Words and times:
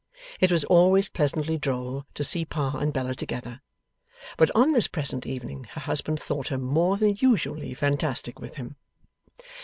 It 0.39 0.51
was 0.51 0.63
always 0.63 1.09
pleasantly 1.09 1.59
droll 1.59 2.07
to 2.15 2.23
see 2.23 2.43
Pa 2.43 2.75
and 2.79 2.91
Bella 2.91 3.13
together; 3.13 3.61
but 4.35 4.49
on 4.55 4.71
this 4.71 4.87
present 4.87 5.27
evening 5.27 5.65
her 5.75 5.81
husband 5.81 6.19
thought 6.19 6.47
her 6.47 6.57
more 6.57 6.97
than 6.97 7.17
usually 7.19 7.75
fantastic 7.75 8.39
with 8.39 8.55
him. 8.55 8.77